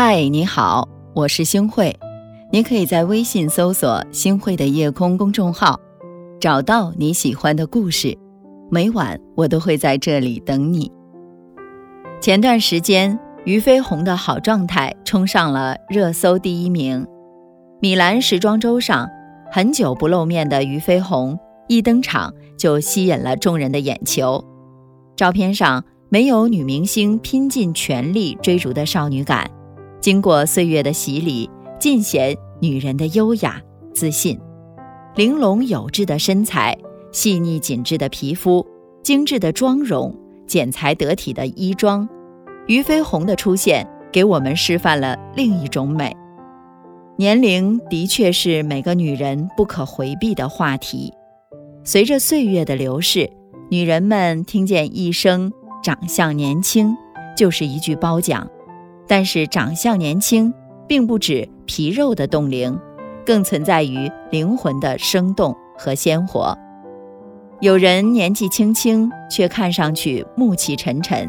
[0.00, 1.92] 嗨，你好，我是星慧。
[2.52, 5.76] 你可以在微信搜索“星慧的夜空”公众号，
[6.40, 8.16] 找到你喜欢的故事。
[8.70, 10.88] 每晚我都会在这里等你。
[12.20, 17.04] 前段时间，俞飞鸿的好状态冲上了热搜第一名。
[17.80, 19.08] 米兰时装周上，
[19.50, 24.44] 很久不露面的俞飞鸿一登场就吸引了众人的眼球。
[25.16, 29.50] 照片上没有女明星拼尽全力追逐的少女感，
[30.00, 31.48] 经过岁月的洗礼，
[31.78, 33.60] 尽显女人的优雅
[33.94, 34.38] 自信。
[35.16, 36.76] 玲珑有致的身材，
[37.10, 38.64] 细腻紧致的皮肤，
[39.02, 40.14] 精致的妆容，
[40.46, 42.08] 剪裁得体的衣装，
[42.66, 46.16] 俞飞鸿的出现给我们示范了另一种美。
[47.16, 51.12] 年龄的确是每个女人不可回避的话题。
[51.82, 53.28] 随着岁月的流逝，
[53.70, 56.94] 女人们听见一声“长相年轻”，
[57.36, 58.48] 就是一句褒奖。
[59.08, 60.52] 但是，长相年轻
[60.86, 62.78] 并不止皮肉的冻龄，
[63.24, 66.56] 更存在于灵魂的生动和鲜活。
[67.60, 71.28] 有人年纪轻轻，却看上去暮气沉沉；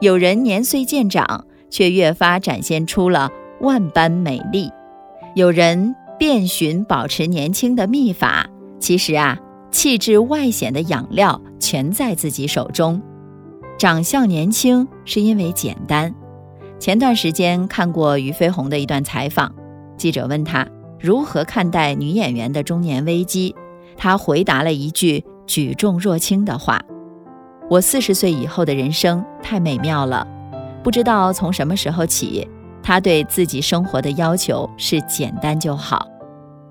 [0.00, 4.70] 有人年岁渐长，却越发展现出了万般美丽。
[5.34, 8.48] 有人遍寻保持年轻的秘法，
[8.80, 9.38] 其实啊，
[9.70, 13.00] 气质外显的养料全在自己手中。
[13.78, 16.12] 长相年轻是因为简单。
[16.78, 19.52] 前段时间看过俞飞鸿的一段采访，
[19.96, 20.66] 记者问他
[21.00, 23.54] 如何看待女演员的中年危机，
[23.96, 26.80] 他回答了一句举重若轻的话
[27.68, 30.24] ：“我四十岁以后的人生太美妙了，
[30.84, 32.48] 不知道从什么时候起。”
[32.80, 36.06] 他对自己生活的要求是简单就好，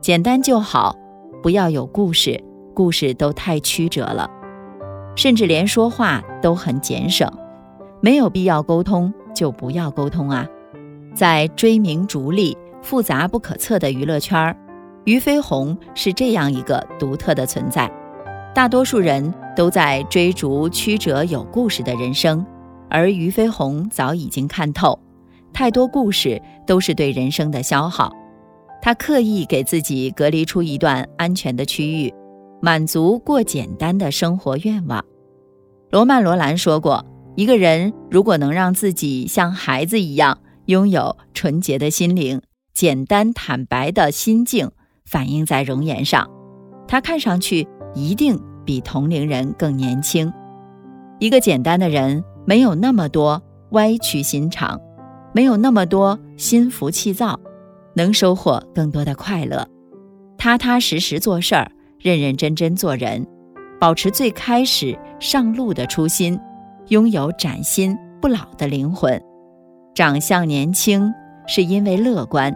[0.02, 0.95] 简单就好，
[1.44, 4.27] 不要有故事，故事都太曲折了，
[5.16, 7.31] 甚至连说话都很俭省，
[8.02, 10.47] 没有必要沟通就不要沟通啊！
[11.13, 14.58] 在追名逐利、复杂不可测的娱乐圈儿，
[15.03, 17.87] 俞飞鸿是这样一个独特的存在。
[18.55, 22.43] 大多数人都在追逐曲折有故事的人生，
[22.89, 24.99] 而俞飞鸿早已经看透。
[25.54, 28.11] 太多故事都是对人生的消耗，
[28.81, 32.11] 他刻意给自己隔离出一段安全的区域，
[32.59, 35.05] 满足过简单的生活愿望。
[35.92, 37.05] 罗曼·罗兰说过
[37.37, 42.42] ：“一个人如果能让自己像孩子一样拥有纯洁的心灵、
[42.73, 44.71] 简单坦白的心境，
[45.05, 46.27] 反映在容颜上，
[46.87, 50.33] 他看上去一定比同龄人更年轻。
[51.20, 54.81] 一个简单的人，没有那么多歪曲心肠。”
[55.33, 57.39] 没有那么多心浮气躁，
[57.93, 59.67] 能收获更多的快乐。
[60.36, 63.27] 踏踏实实做事儿，认认真真做人，
[63.80, 66.39] 保持最开始上路的初心，
[66.89, 69.21] 拥有崭新不老的灵魂。
[69.93, 71.14] 长相年轻
[71.45, 72.55] 是因为乐观。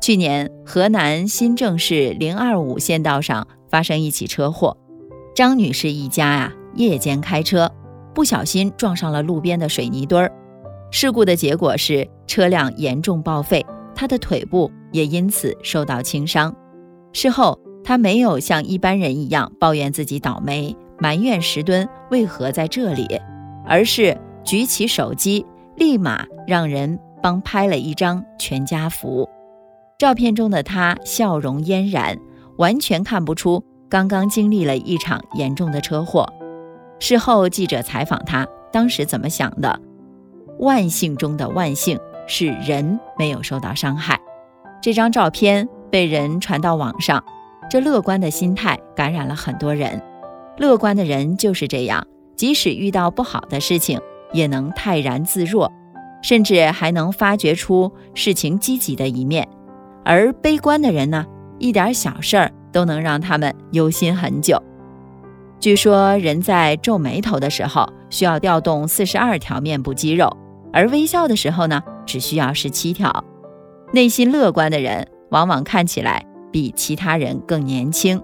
[0.00, 4.76] 去年河南新郑市零二五县道上发生一起车祸，
[5.34, 7.70] 张女士一家啊夜间开车，
[8.14, 10.32] 不小心撞上了路边的水泥墩儿。
[10.90, 13.64] 事故的结果是车辆严重报废，
[13.94, 16.54] 她的腿部也因此受到轻伤。
[17.12, 23.20] 事后，她没有像一般人一样抱怨自己倒霉，埋怨石墩为何在这里，
[23.66, 25.44] 而是举起手机，
[25.76, 29.28] 立马让人帮拍了一张全家福。
[29.98, 32.18] 照片中的他笑容嫣然，
[32.58, 36.26] 完全看不出刚刚经历了一场严重的车祸。
[36.98, 39.80] 事后，记者采访他，当时怎么想的？
[40.58, 44.20] 万幸中的万幸是人没有受到伤害。
[44.82, 47.22] 这张照片被人传到网上，
[47.70, 50.02] 这乐观的心态感染了很多人。
[50.60, 52.06] 乐观的人就是这样，
[52.36, 53.98] 即使遇到不好的事情，
[54.30, 55.72] 也能泰然自若，
[56.22, 59.48] 甚至还能发掘出事情积极的一面。
[60.04, 61.24] 而悲观的人呢，
[61.58, 64.62] 一点小事儿都能让他们忧心很久。
[65.58, 70.36] 据说，人在皱眉头的时候，需要调动四十二条面部肌肉。
[70.74, 73.24] 而微笑的时候呢，只需要十七条。
[73.94, 78.22] 内心乐观的人，往往看起来比其他人更年轻。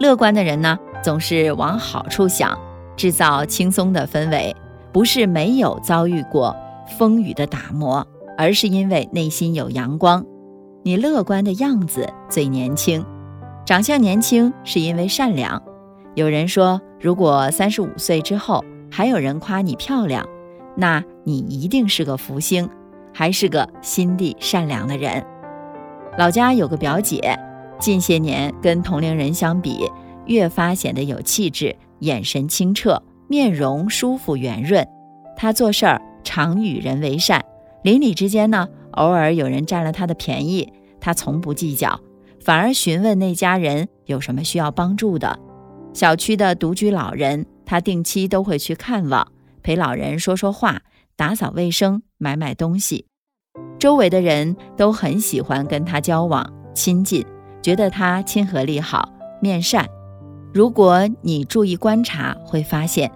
[0.00, 2.58] 乐观的人呢，总是往好处想，
[2.96, 4.56] 制造轻松的氛围，
[4.90, 6.56] 不是没有遭遇过
[6.96, 8.06] 风雨的打磨，
[8.38, 10.24] 而是因为内心有阳光。
[10.82, 13.04] 你乐观的样子最年轻，
[13.66, 15.62] 长相年轻是因为善良。
[16.14, 20.26] 有人说，如果三十五岁之后还有人夸你漂亮，
[20.74, 22.66] 那你一定是个福星，
[23.12, 25.22] 还是个心地善良的人。
[26.16, 27.38] 老家有个表姐，
[27.78, 29.86] 近些年跟同龄人相比，
[30.26, 34.86] 越发显得有气质，眼神清澈，面容舒服圆润。
[35.36, 37.44] 她做事儿常与人为善，
[37.82, 42.00] 邻里之间呢，偶尔有人占了他的便宜，他从不计较，
[42.40, 45.38] 反而询问那家人有什么需要帮助的。
[45.92, 49.26] 小区的独居老人，他定期都会去看望，
[49.62, 50.82] 陪老人说说话，
[51.16, 53.06] 打扫卫生，买买东西。
[53.78, 57.24] 周围的人都很喜欢跟他交往亲近，
[57.62, 59.08] 觉得他亲和力好，
[59.40, 59.86] 面善。
[60.54, 63.10] 如果你注意观察，会发现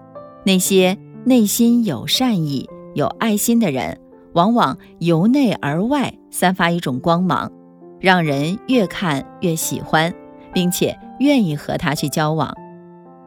[0.44, 3.96] 那些内心有善意、有爱心的人。
[4.34, 7.50] 往往由内而外散发一种光芒，
[7.98, 10.12] 让人越看越喜欢，
[10.52, 12.54] 并且愿意和他去交往。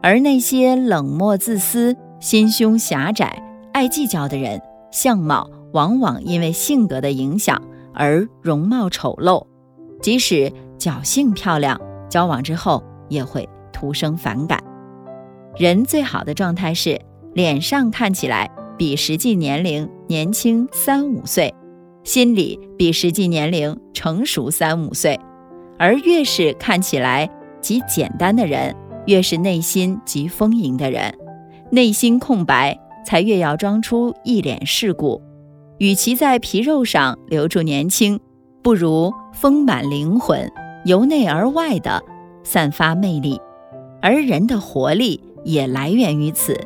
[0.02, 3.42] 而那些冷漠自私、心胸狭窄、
[3.74, 4.62] 爱计较的人，
[4.92, 7.62] 相貌往往因为性格的影响
[7.94, 9.46] 而容貌丑陋，
[10.02, 11.80] 即使侥幸漂亮，
[12.10, 13.50] 交往之后也会
[13.82, 14.64] 徒生反感。
[15.58, 17.02] 人最好的状态是
[17.34, 18.48] 脸上看起来。
[18.78, 21.54] 比实际年龄年轻三五岁，
[22.04, 25.20] 心里比实际年龄成熟三五岁，
[25.78, 27.30] 而越是看起来
[27.60, 28.76] 极简单的人，
[29.06, 31.16] 越是内心极丰盈的人。
[31.70, 32.76] 内心空白，
[33.06, 35.22] 才越要装出一脸世故。
[35.78, 38.20] 与其在皮肉上留住年轻，
[38.64, 40.52] 不如丰满灵魂，
[40.86, 42.02] 由内而外的
[42.44, 43.40] 散发魅力。
[44.02, 46.60] 而人的活力也来源于此。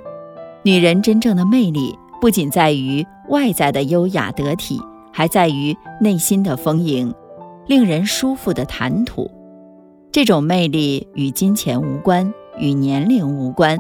[0.64, 1.96] 女人真正的魅力。
[2.22, 7.14] 不仅在于外在的优雅得体，还在于内心的丰盈，
[7.68, 9.30] 令人舒服的谈吐。
[10.12, 13.78] 这种魅力与金钱无关，与年龄无关，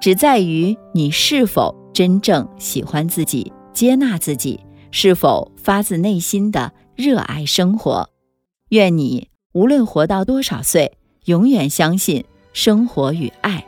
[0.00, 8.08] 只在于你是否真正喜欢自己、接纳自己，是否发自内心的热爱生活。
[8.70, 12.24] 愿你无论活到多少岁，永远相信
[12.54, 13.62] 生活与爱。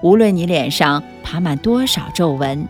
[0.00, 2.64] 无论你脸上爬满多少皱纹。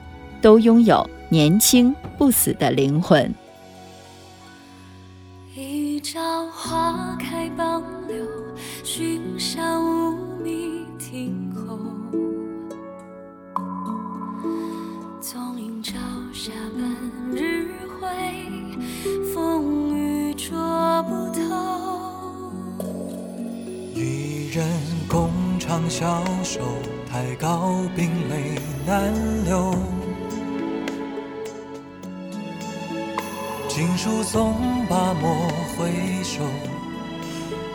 [0.47, 3.35] 都拥有年轻不死的灵魂。
[5.57, 8.25] 一朝花开傍柳，
[8.85, 11.81] 寻山无觅听候。
[15.21, 15.97] 纵饮朝
[16.33, 16.89] 霞半
[17.35, 17.67] 日
[17.99, 18.09] 晖，
[25.88, 26.61] 消瘦，
[27.11, 29.12] 太高冰泪难
[29.44, 29.75] 流。
[33.69, 34.55] 锦书纵
[34.88, 35.91] 罢莫回
[36.23, 36.43] 首，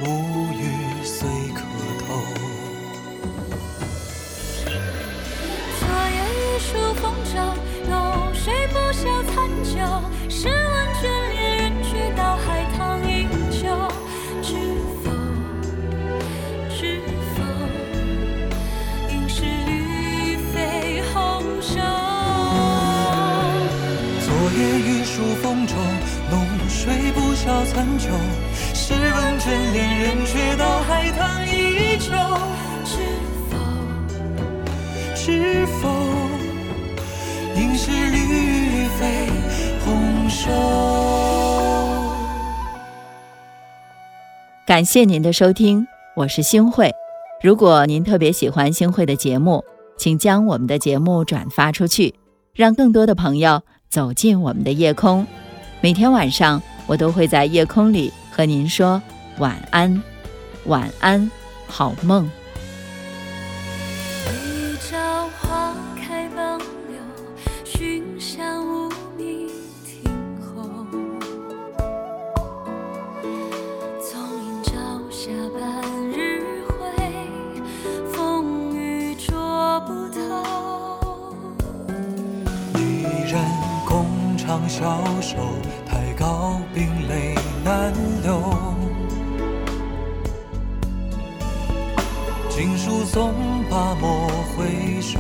[0.02, 0.06] 无
[0.54, 1.62] 语虽可
[2.00, 2.08] 偷。
[5.80, 7.36] 昨夜雨疏风骤，
[7.90, 9.78] 浓睡不消残酒。
[10.30, 11.04] 试问卷
[11.34, 13.62] 帘人去到海棠依旧，
[14.42, 14.56] 知
[26.84, 28.10] 睡不消残酒，
[28.74, 32.10] 试问卷帘人，却道海棠依旧。
[32.84, 32.98] 知
[33.52, 33.56] 否？
[35.14, 35.88] 知否？
[37.56, 39.28] 应是绿肥
[39.86, 40.50] 红瘦。
[44.66, 45.86] 感谢您的收听，
[46.16, 46.90] 我是星慧。
[47.44, 49.64] 如果您特别喜欢星慧的节目，
[50.00, 52.16] 请将我们的节目转发出去，
[52.56, 55.28] 让更多的朋友走进我们的夜空。
[55.84, 59.02] 每天晚上，我都会在夜空里和您说
[59.38, 60.04] 晚安，
[60.66, 61.32] 晚安，
[61.66, 62.30] 好梦。
[64.28, 67.00] 一朝花开傍柳，
[67.64, 69.48] 寻香无觅
[69.86, 70.64] 听候。
[74.02, 74.74] 纵饮朝
[75.10, 75.82] 霞半
[76.12, 76.44] 日
[76.78, 76.92] 晖，
[78.12, 80.20] 风雨捉不透。
[82.76, 83.40] 一人
[83.88, 84.06] 共
[84.38, 85.38] 长消瘦。
[86.74, 88.44] 冰泪难流，
[92.50, 93.34] 锦书纵
[93.70, 95.20] 罢莫回首，